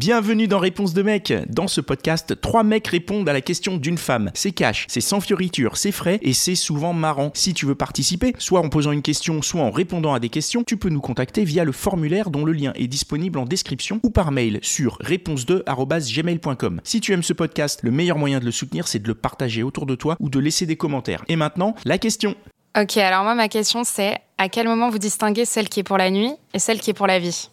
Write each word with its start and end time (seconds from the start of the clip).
Bienvenue 0.00 0.48
dans 0.48 0.58
Réponse 0.58 0.94
de 0.94 1.02
mec. 1.02 1.30
Dans 1.50 1.68
ce 1.68 1.82
podcast, 1.82 2.40
trois 2.40 2.62
mecs 2.62 2.86
répondent 2.86 3.28
à 3.28 3.34
la 3.34 3.42
question 3.42 3.76
d'une 3.76 3.98
femme. 3.98 4.30
C'est 4.32 4.52
cash, 4.52 4.86
c'est 4.88 5.02
sans 5.02 5.20
fioriture, 5.20 5.76
c'est 5.76 5.92
frais 5.92 6.18
et 6.22 6.32
c'est 6.32 6.54
souvent 6.54 6.94
marrant. 6.94 7.32
Si 7.34 7.52
tu 7.52 7.66
veux 7.66 7.74
participer, 7.74 8.34
soit 8.38 8.60
en 8.60 8.70
posant 8.70 8.92
une 8.92 9.02
question, 9.02 9.42
soit 9.42 9.60
en 9.60 9.70
répondant 9.70 10.14
à 10.14 10.18
des 10.18 10.30
questions, 10.30 10.64
tu 10.64 10.78
peux 10.78 10.88
nous 10.88 11.02
contacter 11.02 11.44
via 11.44 11.64
le 11.64 11.72
formulaire 11.72 12.30
dont 12.30 12.46
le 12.46 12.52
lien 12.52 12.72
est 12.76 12.86
disponible 12.86 13.38
en 13.38 13.44
description 13.44 14.00
ou 14.02 14.08
par 14.08 14.32
mail 14.32 14.58
sur 14.62 14.96
réponse2@gmail.com. 15.02 16.80
Si 16.82 17.02
tu 17.02 17.12
aimes 17.12 17.22
ce 17.22 17.34
podcast, 17.34 17.80
le 17.82 17.90
meilleur 17.90 18.16
moyen 18.16 18.40
de 18.40 18.46
le 18.46 18.52
soutenir, 18.52 18.88
c'est 18.88 19.00
de 19.00 19.08
le 19.08 19.14
partager 19.14 19.62
autour 19.62 19.84
de 19.84 19.96
toi 19.96 20.16
ou 20.18 20.30
de 20.30 20.38
laisser 20.38 20.64
des 20.64 20.76
commentaires. 20.76 21.26
Et 21.28 21.36
maintenant, 21.36 21.74
la 21.84 21.98
question. 21.98 22.36
Ok, 22.74 22.96
alors 22.96 23.22
moi, 23.22 23.34
ma 23.34 23.48
question, 23.48 23.84
c'est 23.84 24.16
à 24.38 24.48
quel 24.48 24.66
moment 24.66 24.88
vous 24.88 24.98
distinguez 24.98 25.44
celle 25.44 25.68
qui 25.68 25.80
est 25.80 25.84
pour 25.84 25.98
la 25.98 26.10
nuit 26.10 26.32
et 26.54 26.58
celle 26.58 26.80
qui 26.80 26.88
est 26.88 26.94
pour 26.94 27.06
la 27.06 27.18
vie? 27.18 27.50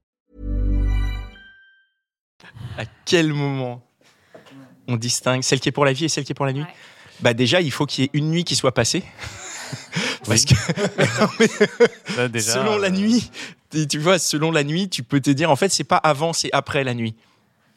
À 2.77 2.83
quel 3.05 3.33
moment 3.33 3.81
on 4.87 4.97
distingue 4.97 5.43
celle 5.43 5.59
qui 5.59 5.69
est 5.69 5.71
pour 5.71 5.85
la 5.85 5.93
vie 5.93 6.05
et 6.05 6.09
celle 6.09 6.23
qui 6.23 6.31
est 6.31 6.35
pour 6.35 6.45
la 6.45 6.53
nuit 6.53 6.65
Bah 7.21 7.33
déjà, 7.33 7.61
il 7.61 7.71
faut 7.71 7.85
qu'il 7.85 8.03
y 8.03 8.07
ait 8.07 8.09
une 8.13 8.29
nuit 8.29 8.43
qui 8.43 8.55
soit 8.55 8.73
passée. 8.73 9.03
Parce 10.25 10.45
que 10.45 10.55
Ça, 12.15 12.27
déjà, 12.27 12.53
selon 12.53 12.77
la 12.77 12.87
euh, 12.87 12.91
nuit, 12.91 13.31
tu 13.89 13.99
vois, 13.99 14.19
selon 14.19 14.51
la 14.51 14.63
nuit, 14.63 14.89
tu 14.89 15.03
peux 15.03 15.21
te 15.21 15.31
dire 15.31 15.49
en 15.49 15.55
fait, 15.55 15.69
c'est 15.69 15.83
pas 15.83 15.97
avant, 15.97 16.33
c'est 16.33 16.49
après 16.53 16.83
la 16.83 16.93
nuit. 16.93 17.15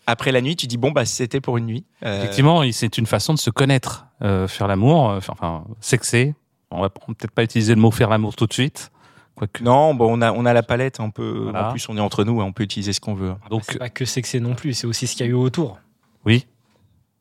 Après 0.07 0.33
la 0.33 0.43
nuit, 0.43 0.55
tu 0.57 0.67
dis 0.67 0.77
bon 0.77 0.91
bah 0.91 1.07
c'était 1.07 1.41
pour 1.41 1.57
une 1.57 1.67
nuit. 1.67 1.85
Euh, 2.05 2.19
Effectivement, 2.19 2.63
c'est 2.73 2.99
une 2.99 3.07
façon 3.07 3.33
de 3.33 3.39
se 3.39 3.51
connaître, 3.51 4.07
euh, 4.23 4.47
faire 4.49 4.67
l'amour, 4.67 5.05
enfin, 5.05 5.65
sexer. 5.81 6.35
On 6.71 6.83
va 6.83 6.91
peut-être 6.91 7.31
pas 7.31 7.45
utiliser 7.45 7.75
le 7.75 7.81
mot 7.81 7.91
faire 7.91 8.11
l'amour 8.11 8.37
tout 8.37 8.47
de 8.47 8.53
suite. 8.53 8.91
Quoique. 9.37 9.63
Non, 9.65 9.95
bon, 9.95 10.17
on 10.19 10.23
a 10.23 10.33
on 10.33 10.47
a 10.47 10.53
la 10.53 10.63
palette, 10.63 11.01
on 11.01 11.11
peut. 11.11 11.41
Voilà. 11.45 11.69
En 11.69 11.71
plus, 11.73 11.89
on 11.89 11.97
est 11.97 12.01
entre 12.01 12.23
nous, 12.25 12.41
hein, 12.41 12.45
on 12.45 12.53
peut 12.53 12.63
utiliser 12.63 12.93
ce 12.93 13.01
qu'on 13.01 13.15
veut. 13.15 13.35
Donc, 13.51 13.63
c'est 13.65 13.79
pas 13.79 13.89
que 13.89 14.05
c'est 14.05 14.23
que 14.23 14.29
c'est 14.29 14.41
non 14.41 14.55
plus, 14.55 14.75
c'est 14.75 14.87
aussi 14.87 15.07
ce 15.07 15.17
qu'il 15.17 15.27
y 15.27 15.29
a 15.29 15.33
eu 15.33 15.35
autour. 15.35 15.79
oui, 16.25 16.47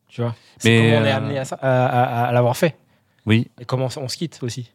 Tu 0.09 0.21
vois 0.21 0.35
C'est 0.59 0.69
Mais, 0.69 0.77
comment 0.91 1.01
on 1.01 1.05
est 1.05 1.11
euh, 1.11 1.17
amené 1.17 1.39
à, 1.39 1.45
ça- 1.45 1.57
à, 1.61 1.85
à- 1.85 2.25
à 2.27 2.31
l'avoir 2.31 2.55
fait. 2.55 2.75
oui. 3.25 3.47
Et 3.59 3.65
comment 3.65 3.89
on 3.97 4.07
se 4.07 4.15
quitte 4.17 4.39
aussi. 4.43 4.71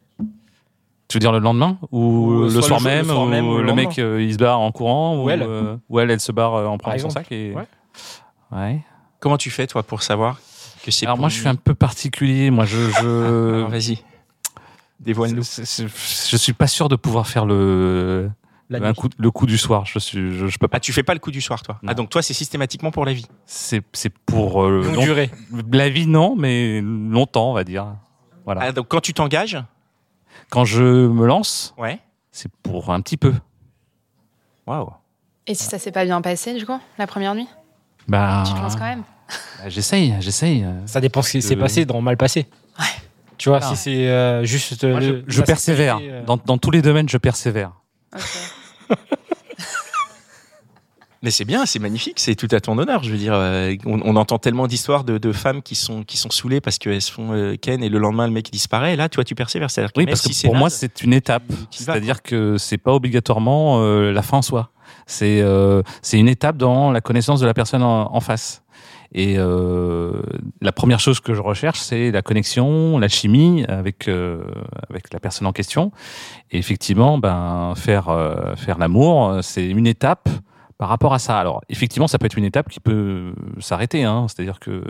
Tu 1.06 1.14
veux 1.16 1.20
dire 1.20 1.32
le 1.32 1.38
lendemain 1.38 1.78
ou 1.90 2.00
Ou 2.00 2.42
le, 2.42 2.48
soir 2.50 2.62
le 2.62 2.68
jour- 2.68 2.78
le 2.78 2.84
même, 2.84 3.04
soir 3.06 3.20
ou 3.22 3.26
même 3.26 3.48
ou 3.48 3.56
le 3.58 3.62
le 3.62 3.72
mec 3.72 3.98
euh, 3.98 4.20
il 4.22 4.32
se 4.34 4.38
barre 4.38 4.60
en 4.60 4.70
courant 4.72 5.16
Ou 5.16 5.24
ou 5.24 5.30
elle. 5.30 5.42
euh, 5.42 5.76
ou 5.88 6.00
elle 6.00 6.10
elle 6.10 6.20
se 6.20 6.32
barre 6.32 6.54
euh, 6.54 6.66
en 6.66 6.76
prenant 6.76 6.98
son 6.98 7.08
sac 7.08 7.32
et 7.32 7.54
Ouais. 7.54 7.64
ouais. 8.52 8.80
Comment 9.18 9.38
tu 9.38 9.48
fais 9.50 9.66
toi 9.66 9.82
pour 9.82 10.02
savoir 10.02 10.38
que 10.84 10.90
c'est 10.90 11.06
Alors 11.06 11.16
pour 11.16 11.22
moi 11.22 11.28
je 11.30 11.38
suis 11.38 11.48
un 11.48 11.54
peu 11.54 11.74
particulier. 11.74 12.50
Moi 12.50 12.66
je 12.66 12.76
Vas-y, 13.68 14.02
dévoile-nous. 15.00 15.42
je 15.42 16.36
suis 16.36 16.52
pas 16.52 16.66
sûr 16.66 16.88
de 16.88 16.96
pouvoir 16.96 17.26
faire 17.26 17.46
le 17.46 18.30
La 18.68 18.78
un 18.78 18.88
nuit. 18.90 18.94
coup 18.94 19.08
le 19.18 19.30
coup 19.30 19.46
du 19.46 19.58
soir. 19.58 19.84
Je 19.86 19.98
suis 19.98 20.32
je, 20.36 20.46
je 20.46 20.58
peux 20.58 20.68
pas. 20.68 20.76
Ah, 20.78 20.80
tu 20.80 20.92
fais 20.92 21.02
pas 21.02 21.14
le 21.14 21.20
coup 21.20 21.30
du 21.30 21.40
soir, 21.40 21.62
toi. 21.62 21.78
Non. 21.82 21.90
Ah, 21.90 21.94
donc 21.94 22.10
toi, 22.10 22.22
c'est 22.22 22.34
systématiquement 22.34 22.90
pour 22.90 23.04
la 23.06 23.12
vie. 23.12 23.26
C'est 23.46 23.82
c'est 23.92 24.10
pour 24.10 24.62
euh, 24.64 24.82
long- 24.94 25.02
durée. 25.02 25.30
la 25.72 25.88
vie 25.88 26.06
non, 26.06 26.34
mais 26.36 26.80
longtemps 26.82 27.50
on 27.50 27.54
va 27.54 27.64
dire. 27.64 27.86
Voilà. 28.44 28.62
Ah, 28.64 28.72
donc 28.72 28.88
quand 28.88 29.00
tu 29.00 29.12
t'engages, 29.14 29.58
Quand 30.50 30.64
je 30.64 30.82
me 30.82 31.26
lance, 31.26 31.74
ouais. 31.78 31.98
c'est 32.32 32.50
pour 32.62 32.90
un 32.92 33.00
petit 33.00 33.16
peu. 33.18 33.34
Waouh. 34.66 34.90
Et 35.46 35.54
si 35.54 35.64
ça 35.64 35.78
s'est 35.78 35.92
pas 35.92 36.04
bien 36.04 36.20
passé, 36.20 36.54
du 36.54 36.66
coup, 36.66 36.78
la 36.98 37.06
première 37.06 37.34
nuit? 37.34 37.48
Bah, 38.06 38.44
Tu 38.46 38.52
te 38.54 38.58
lances 38.58 38.76
quand 38.76 38.84
même 38.84 39.02
bah, 39.58 39.68
j'essaye, 39.68 40.14
j'essaye. 40.20 40.64
Ça 40.86 41.00
dépend 41.00 41.20
ce 41.20 41.32
qui 41.32 41.42
s'est 41.42 41.56
Euh, 41.56 41.60
passé 41.60 41.84
dans 41.84 42.00
mal 42.00 42.16
passé. 42.16 42.46
Ouais. 42.78 42.84
Tu 43.38 43.48
vois, 43.48 43.60
Ah. 43.62 43.66
si 43.68 43.76
c'est 43.76 44.08
euh, 44.08 44.44
juste. 44.44 44.84
Moi, 44.84 45.00
je, 45.00 45.10
le- 45.10 45.24
je 45.26 45.40
la 45.40 45.46
persévère. 45.46 45.98
euh, 46.02 46.24
Dans, 46.24 46.36
dans 46.36 46.58
tous 46.58 46.70
les 46.70 46.82
domaines, 46.82 47.08
je 47.08 47.16
persévère. 47.18 47.72
Mais 51.20 51.32
c'est 51.32 51.44
bien, 51.44 51.66
c'est 51.66 51.80
magnifique, 51.80 52.20
c'est 52.20 52.36
tout 52.36 52.46
à 52.52 52.60
ton 52.60 52.78
honneur. 52.78 53.02
Je 53.02 53.10
veux 53.10 53.16
dire, 53.16 53.32
euh, 53.34 53.74
on, 53.84 54.00
on 54.04 54.14
entend 54.14 54.38
tellement 54.38 54.68
d'histoires 54.68 55.02
de, 55.02 55.18
de 55.18 55.32
femmes 55.32 55.62
qui 55.62 55.74
sont 55.74 56.04
qui 56.04 56.16
sont 56.16 56.30
saoulées 56.30 56.60
parce 56.60 56.78
qu'elles 56.78 57.02
se 57.02 57.10
font 57.10 57.32
euh, 57.32 57.56
ken 57.60 57.82
et 57.82 57.88
le 57.88 57.98
lendemain 57.98 58.28
le 58.28 58.32
mec 58.32 58.52
disparaît. 58.52 58.94
Là, 58.94 59.08
toi, 59.08 59.24
tu 59.24 59.34
persévères. 59.34 59.68
C'est-à-dire 59.68 59.92
que 59.92 59.98
Oui, 59.98 60.06
parce 60.06 60.22
que 60.22 60.28
si 60.28 60.34
c'est 60.34 60.46
pour 60.46 60.54
moi, 60.54 60.70
c'est 60.70 61.02
une 61.02 61.12
étape. 61.12 61.42
C'est-à-dire 61.72 62.22
que 62.22 62.56
c'est 62.56 62.78
pas 62.78 62.92
obligatoirement 62.94 63.80
euh, 63.82 64.12
la 64.12 64.22
fin 64.22 64.36
en 64.36 64.42
soi. 64.42 64.70
C'est 65.06 65.40
euh, 65.42 65.82
c'est 66.02 66.18
une 66.20 66.28
étape 66.28 66.56
dans 66.56 66.92
la 66.92 67.00
connaissance 67.00 67.40
de 67.40 67.46
la 67.46 67.54
personne 67.54 67.82
en, 67.82 68.14
en 68.14 68.20
face. 68.20 68.62
Et 69.12 69.36
euh, 69.38 70.20
la 70.60 70.72
première 70.72 71.00
chose 71.00 71.20
que 71.20 71.34
je 71.34 71.40
recherche, 71.40 71.80
c'est 71.80 72.10
la 72.10 72.22
connexion, 72.22 72.98
la 72.98 73.08
chimie 73.08 73.64
avec 73.66 74.06
euh, 74.08 74.42
avec 74.90 75.12
la 75.12 75.20
personne 75.20 75.46
en 75.46 75.52
question. 75.52 75.92
Et 76.50 76.58
effectivement, 76.58 77.18
ben 77.18 77.72
faire 77.76 78.10
euh, 78.10 78.54
faire 78.56 78.78
l'amour, 78.78 79.38
c'est 79.42 79.66
une 79.66 79.86
étape 79.86 80.28
par 80.76 80.90
rapport 80.90 81.14
à 81.14 81.18
ça. 81.18 81.38
Alors 81.38 81.62
effectivement, 81.70 82.06
ça 82.06 82.18
peut 82.18 82.26
être 82.26 82.36
une 82.36 82.44
étape 82.44 82.68
qui 82.68 82.80
peut 82.80 83.32
s'arrêter. 83.60 84.04
Hein. 84.04 84.26
C'est-à-dire 84.28 84.60
que 84.60 84.84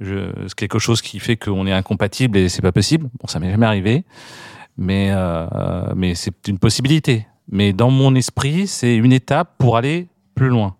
c'est 0.00 0.54
quelque 0.54 0.78
chose 0.78 1.02
qui 1.02 1.18
fait 1.18 1.36
qu'on 1.36 1.66
est 1.66 1.72
incompatible 1.72 2.38
et 2.38 2.48
c'est 2.48 2.62
pas 2.62 2.72
possible. 2.72 3.08
Bon, 3.20 3.26
ça 3.26 3.38
m'est 3.38 3.50
jamais 3.50 3.66
arrivé, 3.66 4.04
mais 4.78 5.10
euh, 5.10 5.92
mais 5.94 6.14
c'est 6.14 6.48
une 6.48 6.58
possibilité. 6.58 7.26
Mais 7.48 7.72
dans 7.72 7.90
mon 7.90 8.14
esprit, 8.14 8.66
c'est 8.66 8.96
une 8.96 9.12
étape 9.12 9.56
pour 9.58 9.76
aller 9.76 10.08
plus 10.34 10.48
loin. 10.48 10.76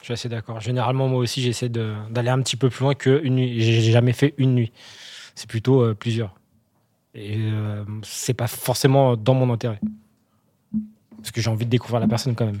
Je 0.00 0.04
suis 0.04 0.12
assez 0.12 0.28
d'accord. 0.28 0.60
Généralement, 0.60 1.08
moi 1.08 1.18
aussi, 1.20 1.42
j'essaie 1.42 1.68
d'aller 1.68 2.30
un 2.30 2.40
petit 2.40 2.56
peu 2.56 2.70
plus 2.70 2.82
loin 2.84 2.94
qu'une 2.94 3.34
nuit. 3.34 3.60
J'ai 3.60 3.92
jamais 3.92 4.12
fait 4.12 4.34
une 4.38 4.54
nuit. 4.54 4.72
C'est 5.34 5.48
plutôt 5.48 5.82
euh, 5.82 5.94
plusieurs. 5.94 6.34
Et 7.14 7.36
euh, 7.38 7.84
c'est 8.02 8.34
pas 8.34 8.46
forcément 8.46 9.16
dans 9.16 9.34
mon 9.34 9.52
intérêt. 9.52 9.80
Parce 11.16 11.32
que 11.32 11.40
j'ai 11.40 11.50
envie 11.50 11.64
de 11.64 11.70
découvrir 11.70 12.00
la 12.00 12.06
personne 12.06 12.34
quand 12.36 12.46
même. 12.46 12.60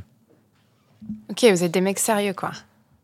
Ok, 1.30 1.44
vous 1.44 1.62
êtes 1.64 1.70
des 1.70 1.80
mecs 1.80 1.98
sérieux, 2.00 2.32
quoi. 2.34 2.50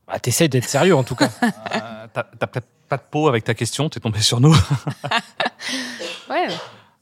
Bah, 0.08 0.18
T'essayes 0.18 0.48
d'être 0.48 0.68
sérieux 0.68 0.96
en 0.96 1.04
tout 1.04 1.14
cas. 1.14 1.30
Euh, 1.74 2.06
T'as 2.12 2.22
t'as 2.22 2.46
peut-être 2.46 2.68
pas 2.88 2.96
de 2.96 3.02
peau 3.10 3.26
avec 3.26 3.42
ta 3.42 3.54
question, 3.54 3.88
t'es 3.88 3.98
tombé 3.98 4.20
sur 4.20 4.38
nous. 4.40 4.54
Ouais. 6.30 6.46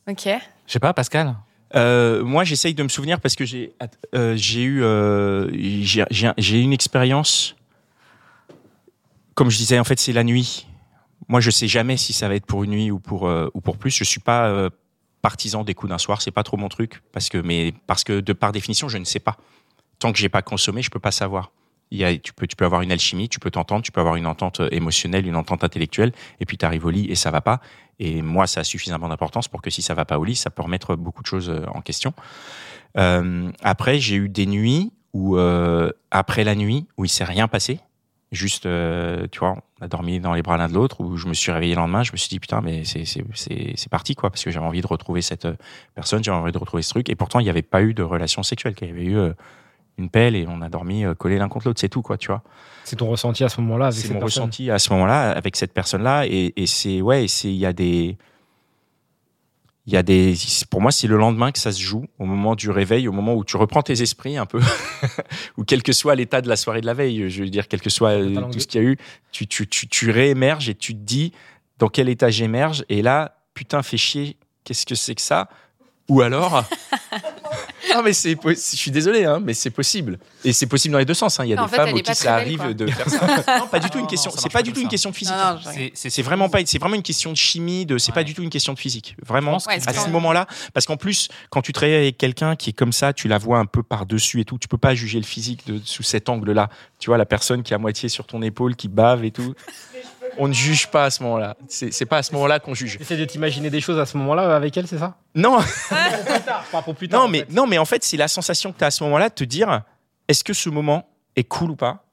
Ok. 0.08 0.28
Je 0.66 0.72
sais 0.72 0.78
pas, 0.80 0.92
Pascal. 0.94 1.34
Euh, 1.74 2.24
moi, 2.24 2.44
j'essaye 2.44 2.74
de 2.74 2.82
me 2.82 2.88
souvenir 2.88 3.20
parce 3.20 3.34
que 3.34 3.44
j'ai 3.44 3.72
euh, 4.14 4.34
j'ai 4.36 4.62
eu 4.62 4.82
euh, 4.82 5.48
j'ai 5.52 6.60
une 6.60 6.72
expérience. 6.72 7.56
Comme 9.34 9.50
je 9.50 9.56
disais, 9.56 9.78
en 9.78 9.84
fait, 9.84 9.98
c'est 9.98 10.12
la 10.12 10.24
nuit. 10.24 10.66
Moi, 11.28 11.40
je 11.40 11.50
sais 11.50 11.68
jamais 11.68 11.96
si 11.96 12.12
ça 12.12 12.28
va 12.28 12.34
être 12.34 12.46
pour 12.46 12.64
une 12.64 12.72
nuit 12.72 12.90
ou 12.90 12.98
pour 12.98 13.26
euh, 13.26 13.48
ou 13.54 13.60
pour 13.60 13.78
plus. 13.78 13.90
Je 13.90 14.04
suis 14.04 14.20
pas 14.20 14.68
partisan 15.22 15.64
des 15.64 15.74
coups 15.74 15.90
d'un 15.90 15.98
soir. 15.98 16.20
C'est 16.20 16.30
pas 16.30 16.42
trop 16.42 16.56
mon 16.56 16.68
truc 16.68 17.02
parce 17.12 17.28
que 17.28 17.38
mais 17.38 17.72
parce 17.86 18.04
que 18.04 18.20
de 18.20 18.32
par 18.32 18.52
définition, 18.52 18.88
je 18.88 18.98
ne 18.98 19.04
sais 19.04 19.20
pas. 19.20 19.36
Tant 19.98 20.12
que 20.12 20.18
j'ai 20.18 20.28
pas 20.28 20.42
consommé, 20.42 20.82
je 20.82 20.90
peux 20.90 21.00
pas 21.00 21.12
savoir. 21.12 21.52
Tu 21.92 22.56
peux 22.56 22.64
avoir 22.64 22.80
une 22.80 22.90
alchimie, 22.90 23.28
tu 23.28 23.38
peux 23.38 23.50
t'entendre, 23.50 23.82
tu 23.82 23.92
peux 23.92 24.00
avoir 24.00 24.16
une 24.16 24.26
entente 24.26 24.60
euh, 24.60 24.68
émotionnelle, 24.72 25.26
une 25.26 25.36
entente 25.36 25.62
intellectuelle, 25.62 26.12
et 26.40 26.46
puis 26.46 26.56
tu 26.56 26.64
arrives 26.64 26.86
au 26.86 26.90
lit 26.90 27.06
et 27.10 27.14
ça 27.14 27.30
va 27.30 27.42
pas. 27.42 27.60
Et 27.98 28.22
moi, 28.22 28.46
ça 28.46 28.60
a 28.60 28.64
suffisamment 28.64 29.08
d'importance 29.08 29.46
pour 29.48 29.60
que 29.60 29.68
si 29.68 29.82
ça 29.82 29.94
va 29.94 30.06
pas 30.06 30.18
au 30.18 30.24
lit, 30.24 30.34
ça 30.34 30.48
peut 30.48 30.62
remettre 30.62 30.96
beaucoup 30.96 31.22
de 31.22 31.26
choses 31.26 31.50
euh, 31.50 31.66
en 31.74 31.82
question. 31.82 32.14
Euh, 32.96 33.50
après, 33.62 33.98
j'ai 33.98 34.16
eu 34.16 34.28
des 34.28 34.46
nuits 34.46 34.92
où, 35.12 35.36
après 36.10 36.42
la 36.42 36.54
nuit, 36.54 36.86
où 36.96 37.04
il 37.04 37.10
s'est 37.10 37.24
rien 37.24 37.46
passé. 37.46 37.80
Juste, 38.30 38.62
tu 38.62 39.38
vois, 39.40 39.58
on 39.78 39.84
a 39.84 39.88
dormi 39.88 40.20
dans 40.20 40.32
les 40.32 40.40
bras 40.40 40.56
l'un 40.56 40.68
de 40.68 40.72
l'autre, 40.72 41.02
où 41.02 41.18
je 41.18 41.28
me 41.28 41.34
suis 41.34 41.52
réveillé 41.52 41.74
le 41.74 41.82
lendemain, 41.82 42.02
je 42.02 42.12
me 42.12 42.16
suis 42.16 42.30
dit, 42.30 42.40
putain, 42.40 42.62
mais 42.62 42.84
c'est, 42.84 43.88
parti, 43.90 44.14
quoi, 44.14 44.30
parce 44.30 44.42
que 44.42 44.50
j'avais 44.50 44.64
envie 44.64 44.80
de 44.80 44.86
retrouver 44.86 45.20
cette 45.20 45.46
personne, 45.94 46.24
j'avais 46.24 46.38
envie 46.38 46.52
de 46.52 46.56
retrouver 46.56 46.82
ce 46.82 46.88
truc. 46.88 47.10
Et 47.10 47.14
pourtant, 47.14 47.40
il 47.40 47.44
n'y 47.44 47.50
avait 47.50 47.60
pas 47.60 47.82
eu 47.82 47.92
de 47.92 48.02
relation 48.02 48.42
sexuelle, 48.42 48.74
qu'il 48.74 48.88
y 48.88 48.90
avait 48.90 49.04
eu 49.04 49.32
une 49.98 50.08
pelle 50.10 50.34
et 50.36 50.46
on 50.48 50.62
a 50.62 50.68
dormi 50.68 51.04
euh, 51.04 51.14
collés 51.14 51.38
l'un 51.38 51.48
contre 51.48 51.68
l'autre, 51.68 51.80
c'est 51.80 51.88
tout, 51.88 52.02
quoi, 52.02 52.16
tu 52.16 52.28
vois 52.28 52.42
C'est 52.84 52.96
ton 52.96 53.08
ressenti 53.08 53.44
à 53.44 53.48
ce 53.48 53.60
moment-là 53.60 53.86
avec 53.86 53.96
c'est 53.98 54.02
cette 54.08 54.14
mon 54.14 54.20
personne. 54.20 54.42
ressenti 54.44 54.70
à 54.70 54.78
ce 54.78 54.92
moment-là 54.92 55.30
avec 55.32 55.56
cette 55.56 55.72
personne-là 55.74 56.26
et, 56.26 56.52
et 56.56 56.66
c'est 56.66 57.00
ouais 57.02 57.28
c'est 57.28 57.48
il 57.48 57.56
y 57.56 57.66
a 57.66 57.72
des 57.72 58.16
il 59.86 59.92
y 59.92 59.96
a 59.96 60.02
des 60.04 60.34
pour 60.70 60.80
moi 60.80 60.92
c'est 60.92 61.08
le 61.08 61.16
lendemain 61.16 61.50
que 61.50 61.58
ça 61.58 61.72
se 61.72 61.80
joue 61.80 62.06
au 62.20 62.24
moment 62.24 62.54
du 62.54 62.70
réveil 62.70 63.08
au 63.08 63.12
moment 63.12 63.34
où 63.34 63.44
tu 63.44 63.56
reprends 63.56 63.82
tes 63.82 64.00
esprits 64.00 64.36
un 64.36 64.46
peu 64.46 64.60
ou 65.58 65.64
quel 65.64 65.82
que 65.82 65.92
soit 65.92 66.14
l'état 66.14 66.40
de 66.40 66.48
la 66.48 66.54
soirée 66.56 66.80
de 66.80 66.86
la 66.86 66.94
veille 66.94 67.28
je 67.28 67.42
veux 67.42 67.48
dire 67.50 67.66
quel 67.66 67.80
que 67.80 67.90
soit 67.90 68.14
tout 68.52 68.60
ce 68.60 68.66
qu'il 68.68 68.80
y 68.80 68.84
a 68.84 68.88
eu 68.88 68.96
tu 69.32 69.46
tu 69.48 69.66
tu, 69.66 69.88
tu 69.88 70.10
réémerges 70.12 70.68
et 70.68 70.74
tu 70.76 70.94
te 70.94 71.00
dis 71.00 71.32
dans 71.78 71.88
quel 71.88 72.08
état 72.08 72.30
j'émerge 72.30 72.84
et 72.88 73.02
là 73.02 73.34
putain 73.54 73.82
fais 73.82 73.96
chier 73.96 74.36
qu'est-ce 74.64 74.86
que 74.86 74.94
c'est 74.94 75.16
que 75.16 75.20
ça? 75.20 75.48
Ou 76.08 76.20
alors 76.20 76.64
non, 77.94 78.02
mais 78.02 78.12
c'est, 78.12 78.36
je 78.44 78.54
suis 78.76 78.90
désolé, 78.90 79.24
hein, 79.24 79.40
mais 79.42 79.54
c'est 79.54 79.70
possible. 79.70 80.18
Et 80.44 80.52
c'est 80.52 80.66
possible 80.66 80.92
dans 80.92 80.98
les 80.98 81.04
deux 81.04 81.14
sens. 81.14 81.38
hein. 81.40 81.44
Il 81.44 81.50
y 81.50 81.52
a 81.52 81.56
Non, 81.56 81.62
en 81.62 81.66
des 81.66 81.70
fait, 81.70 81.76
femmes 81.76 81.88
elle 81.88 81.94
aux 81.94 81.98
est 81.98 82.02
pas 82.02 82.12
qui 82.12 82.18
très 82.20 82.28
ça 82.28 82.34
arrive 82.34 82.58
quoi. 82.58 82.72
de 82.74 82.86
faire 82.86 83.08
ça. 83.46 83.58
Non, 83.58 83.66
pas 83.66 83.78
du 83.80 83.90
tout 83.90 83.98
une 83.98 84.06
question. 84.06 84.30
C'est 84.36 84.52
pas 84.52 84.62
du 84.62 84.72
tout 84.72 84.80
une 84.80 84.88
question 84.88 85.10
de 85.10 85.14
physique. 85.16 85.34
C'est- 85.94 86.22
vraiment 86.22 86.48
pas, 86.48 86.60
c'est 86.64 86.78
vraiment 86.78 86.94
une 86.94 87.02
question 87.02 87.32
de 87.32 87.36
chimie, 87.36 87.84
de, 87.86 87.98
c'est 87.98 88.12
pas 88.12 88.24
du 88.24 88.34
tout 88.34 88.42
une 88.42 88.50
question 88.50 88.72
de 88.72 88.78
physique. 88.78 89.16
Vraiment, 89.26 89.58
Ouais, 89.68 89.78
à 89.86 89.92
ce 89.92 90.08
moment-là, 90.10 90.46
parce 90.74 90.86
qu'en 90.86 90.96
plus, 90.96 91.28
quand 91.50 91.62
tu 91.62 91.72
travailles 91.72 91.94
avec 91.96 92.18
quelqu'un 92.18 92.56
qui 92.56 92.70
est 92.70 92.74
comme 92.74 92.92
ça, 92.92 93.12
tu 93.12 93.28
la 93.28 93.38
vois 93.38 93.58
un 93.58 93.66
peu 93.66 93.82
par-dessus 93.82 94.40
et 94.40 94.44
tout, 94.44 94.58
tu 94.58 94.68
peux 94.68 94.78
pas 94.78 94.94
juger 94.94 95.18
le 95.18 95.24
physique 95.26 95.66
de, 95.66 95.80
sous 95.84 96.02
cet 96.02 96.28
angle-là. 96.28 96.68
Tu 96.98 97.10
vois, 97.10 97.18
la 97.18 97.26
personne 97.26 97.62
qui 97.62 97.72
est 97.72 97.76
à 97.76 97.78
moitié 97.78 98.08
sur 98.08 98.26
ton 98.26 98.42
épaule, 98.42 98.76
qui 98.76 98.88
bave 98.88 99.24
et 99.24 99.30
tout. 99.30 99.54
On 100.38 100.48
ne 100.48 100.52
juge 100.52 100.86
pas 100.88 101.04
à 101.04 101.10
ce 101.10 101.22
moment-là. 101.22 101.56
C'est 101.68 102.06
pas 102.06 102.18
à 102.18 102.22
ce 102.22 102.32
moment-là 102.34 102.58
qu'on 102.60 102.74
juge. 102.74 102.98
T'essaies 102.98 103.16
de 103.16 103.24
t'imaginer 103.24 103.70
des 103.70 103.80
choses 103.80 103.98
à 103.98 104.06
ce 104.06 104.16
moment-là 104.16 104.54
avec 104.56 104.76
elle, 104.76 104.86
c'est 104.86 104.98
ça? 104.98 105.16
Non, 105.34 105.58
Pour 105.58 106.24
plus 106.24 106.40
tard, 106.44 106.64
pas 106.72 106.82
pour 106.82 106.94
plus 106.94 107.08
tard. 107.08 107.20
non, 107.20 107.26
en 107.26 107.28
mais, 107.28 107.40
fait. 107.40 107.52
non, 107.52 107.66
mais 107.66 107.78
en 107.78 107.84
fait, 107.84 108.02
c'est 108.04 108.16
la 108.16 108.28
sensation 108.28 108.72
que 108.72 108.78
tu 108.78 108.84
as 108.84 108.88
à 108.88 108.90
ce 108.90 109.04
moment-là 109.04 109.28
de 109.28 109.34
te 109.34 109.44
dire 109.44 109.82
est-ce 110.28 110.42
que 110.44 110.52
ce 110.52 110.68
moment 110.70 111.08
est 111.36 111.44
cool 111.44 111.70
ou 111.72 111.76
pas? 111.76 112.04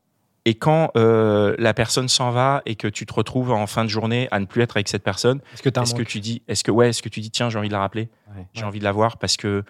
Et 0.45 0.55
quand 0.55 0.91
euh, 0.95 1.53
la 1.59 1.73
personne 1.73 2.07
s'en 2.07 2.31
va 2.31 2.61
et 2.65 2.75
que 2.75 2.87
tu 2.87 3.05
te 3.05 3.13
retrouves 3.13 3.51
en 3.51 3.67
fin 3.67 3.83
de 3.83 3.89
journée 3.89 4.27
à 4.31 4.39
ne 4.39 4.45
plus 4.45 4.61
être 4.63 4.77
avec 4.77 4.87
cette 4.87 5.03
personne, 5.03 5.41
Est-ce 5.53 5.93
que 5.93 6.01
tu 6.03 6.19
dis, 6.19 6.41
est-ce 6.47 6.63
que 6.63 6.71
ouais, 6.71 6.89
est-ce 6.89 7.01
que 7.03 7.09
tu 7.09 7.19
dis 7.19 7.29
tiens, 7.29 7.49
j'ai 7.49 7.59
envie 7.59 7.67
de 7.67 7.73
la 7.73 7.79
rappeler, 7.79 8.09
Ouais. 8.35 8.45
j'ai 8.53 8.63
envie 8.63 8.79
de 8.79 8.83
la 8.83 8.91
voir 8.91 9.17
parce 9.17 9.37
que 9.37 9.63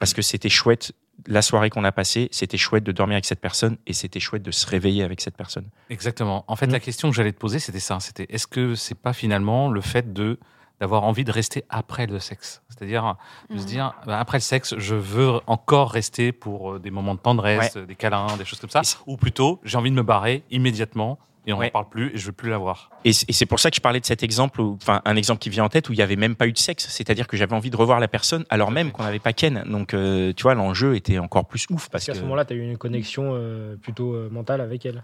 parce 0.00 0.12
que 0.12 0.20
c'était 0.22 0.48
chouette 0.50 0.92
la 1.26 1.42
soirée 1.42 1.68
qu'on 1.70 1.84
a 1.84 1.92
passée, 1.92 2.28
c'était 2.30 2.56
chouette 2.58 2.84
de 2.84 2.92
dormir 2.92 3.14
avec 3.14 3.24
cette 3.24 3.40
personne 3.40 3.76
et 3.86 3.92
c'était 3.92 4.20
chouette 4.20 4.42
de 4.42 4.50
se 4.50 4.66
réveiller 4.66 5.02
avec 5.02 5.20
cette 5.20 5.36
personne. 5.36 5.66
Exactement. 5.90 6.44
En 6.48 6.56
fait, 6.56 6.66
Mm. 6.68 6.72
la 6.72 6.80
question 6.80 7.10
que 7.10 7.16
j'allais 7.16 7.32
te 7.32 7.38
poser, 7.38 7.58
c'était 7.58 7.80
ça. 7.80 7.98
C'était 8.00 8.26
est-ce 8.30 8.46
que 8.46 8.74
c'est 8.74 8.94
pas 8.94 9.12
finalement 9.12 9.68
le 9.70 9.80
fait 9.80 10.12
de 10.12 10.38
d'avoir 10.80 11.02
envie 11.02 11.24
de 11.24 11.32
rester 11.32 11.64
après 11.70 12.06
le 12.06 12.20
sexe? 12.20 12.62
C'est-à-dire 12.68 13.16
de 13.50 13.56
se 13.58 13.62
Mhm. 13.62 13.68
dire 13.68 13.94
bah, 14.06 14.20
après 14.20 14.38
le 14.38 14.42
sexe, 14.42 14.76
je 14.78 14.94
veux 14.94 15.40
encore 15.48 15.90
rester 15.90 16.30
pour 16.30 16.74
euh, 16.74 16.78
des 16.78 16.92
moments 16.92 17.16
de 17.16 17.20
tendresse, 17.20 17.74
euh, 17.76 17.84
des 17.84 17.96
câlins, 17.96 18.36
des 18.36 18.44
choses 18.44 18.60
comme 18.60 18.70
ça, 18.70 18.82
ou 19.06 19.16
plutôt 19.16 19.60
j'ai 19.64 19.76
envie 19.76 19.90
de 19.90 19.96
me 19.96 20.04
barrer 20.04 20.44
immédiatement 20.52 21.18
et 21.48 21.52
on 21.52 21.56
n'en 21.56 21.62
Ouais. 21.62 21.70
parle 21.70 21.88
plus 21.88 22.14
et 22.14 22.18
je 22.18 22.26
veux 22.26 22.32
plus 22.32 22.50
la 22.50 22.58
voir. 22.58 22.90
Et 23.04 23.12
c'est 23.12 23.46
pour 23.46 23.58
ça 23.58 23.70
que 23.70 23.76
je 23.76 23.80
parlais 23.80 23.98
de 24.00 24.06
cet 24.06 24.22
exemple, 24.22 24.60
enfin 24.60 25.00
un 25.04 25.16
exemple 25.16 25.40
qui 25.40 25.48
vient 25.50 25.64
en 25.64 25.68
tête 25.68 25.88
où 25.88 25.92
il 25.92 25.98
y 25.98 26.02
avait 26.02 26.14
même 26.16 26.36
pas 26.36 26.46
eu 26.46 26.52
de 26.52 26.58
sexe, 26.58 26.86
c'est-à-dire 26.88 27.26
que 27.26 27.36
j'avais 27.36 27.54
envie 27.56 27.70
de 27.70 27.76
revoir 27.76 27.98
la 27.98 28.06
personne 28.08 28.44
alors 28.50 28.70
même 28.70 28.92
qu'on 28.92 29.02
n'avait 29.02 29.18
pas 29.18 29.32
ken. 29.32 29.64
Donc 29.66 29.94
euh, 29.94 30.32
tu 30.36 30.42
vois, 30.44 30.54
l'enjeu 30.54 30.94
était 30.94 31.18
encore 31.18 31.46
plus 31.46 31.64
ouf 31.70 31.88
Parce 31.88 31.88
parce 31.88 32.04
qu'à 32.06 32.12
que 32.12 32.18
ce 32.18 32.22
moment-là, 32.22 32.44
t'as 32.44 32.54
eu 32.54 32.60
une 32.60 32.76
connexion 32.78 33.30
euh, 33.34 33.76
plutôt 33.76 34.12
euh, 34.14 34.28
mentale 34.30 34.60
avec 34.60 34.84
elle. 34.86 35.02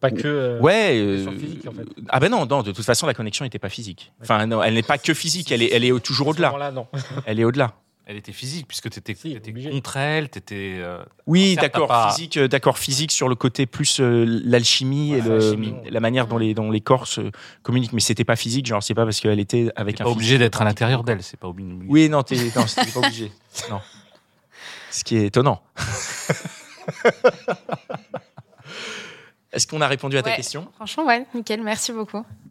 Pas 0.00 0.10
que. 0.12 0.28
euh, 0.28 0.60
Ouais. 0.60 1.18
sur 1.22 1.30
euh, 1.30 1.32
le 1.32 1.38
physique, 1.40 1.66
en 1.66 1.72
fait. 1.72 1.84
Ah 2.10 2.20
ben 2.20 2.30
non, 2.30 2.46
non, 2.46 2.62
de 2.62 2.70
toute 2.70 2.84
façon 2.84 3.06
la 3.06 3.14
connexion 3.14 3.44
n'était 3.44 3.58
pas 3.58 3.68
physique. 3.68 4.12
Enfin 4.22 4.46
non, 4.46 4.62
elle 4.62 4.74
n'est 4.74 4.82
pas 4.84 4.98
que 4.98 5.12
physique, 5.14 5.50
elle 5.50 5.62
est, 5.62 5.72
elle 5.72 5.84
est 5.84 6.00
toujours 6.04 6.28
au-delà. 6.28 6.52
Elle 7.26 7.40
est 7.40 7.44
au-delà. 7.44 7.72
Elle 8.10 8.16
était 8.16 8.32
physique 8.32 8.66
puisque 8.66 8.88
tu 8.88 8.98
étais, 8.98 9.14
Si, 9.14 9.38
contre 9.70 9.98
elle, 9.98 10.30
tu 10.30 10.38
étais 10.38 10.80
Oui, 11.26 11.52
Certes, 11.56 11.66
d'accord, 11.66 11.88
pas- 11.88 12.08
physique, 12.10 12.38
euh, 12.38 12.48
d'accord, 12.48 12.78
physique 12.78 13.12
sur 13.12 13.28
le 13.28 13.34
côté 13.34 13.66
plus 13.66 14.00
euh, 14.00 14.24
l'alchimie 14.44 15.12
Ouais, 15.12 15.18
et 15.18 15.20
le- 15.20 15.90
la 15.90 16.00
manière 16.00 16.26
dont 16.26 16.38
les, 16.38 16.54
dont 16.54 16.70
les 16.70 16.80
corps 16.80 17.06
se 17.06 17.30
communiquent. 17.62 17.92
Mais 17.92 18.00
c'était 18.00 18.24
pas 18.24 18.36
physique, 18.36 18.64
genre 18.64 18.82
c'est 18.82 18.94
pas 18.94 19.04
parce 19.04 19.20
qu'elle 19.20 19.38
était 19.38 19.70
avec 19.76 20.00
un. 20.00 20.04
pas 20.04 20.10
obligé 20.10 20.38
d'être 20.38 20.62
à 20.62 20.64
l'intérieur 20.64 21.04
d'elle, 21.04 21.22
c'est 21.22 21.38
pas 21.38 21.48
obligé. 21.48 21.70
Oui, 21.86 22.08
non, 22.08 22.22
t'es 22.22 22.36
non, 22.56 22.66
c'était 22.66 22.90
pas 22.90 23.00
obligé. 23.00 23.30
Non. 23.70 23.82
Ce 24.90 25.04
qui 25.04 25.16
est 25.16 25.26
étonnant. 25.26 25.60
Est-ce 29.52 29.66
qu'on 29.66 29.82
a 29.82 29.86
répondu 29.86 30.16
à 30.16 30.22
ta 30.22 30.30
Ouais. 30.30 30.36
question? 30.36 30.66
Franchement, 30.76 31.04
ouais, 31.06 31.26
nickel, 31.34 31.62
merci 31.62 31.92
beaucoup. 31.92 32.24